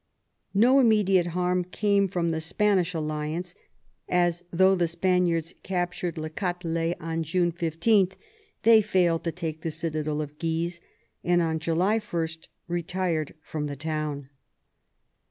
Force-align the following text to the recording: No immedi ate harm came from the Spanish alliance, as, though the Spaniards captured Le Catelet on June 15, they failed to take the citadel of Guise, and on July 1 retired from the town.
No 0.55 0.77
immedi 0.77 1.19
ate 1.19 1.27
harm 1.27 1.63
came 1.63 2.07
from 2.07 2.31
the 2.31 2.41
Spanish 2.41 2.95
alliance, 2.95 3.53
as, 4.09 4.41
though 4.51 4.73
the 4.73 4.87
Spaniards 4.87 5.53
captured 5.61 6.17
Le 6.17 6.27
Catelet 6.31 6.97
on 6.99 7.21
June 7.21 7.51
15, 7.51 8.07
they 8.63 8.81
failed 8.81 9.23
to 9.25 9.31
take 9.31 9.61
the 9.61 9.69
citadel 9.69 10.19
of 10.19 10.39
Guise, 10.39 10.81
and 11.23 11.39
on 11.39 11.59
July 11.59 11.99
1 11.99 12.27
retired 12.67 13.35
from 13.43 13.67
the 13.67 13.75
town. 13.75 14.29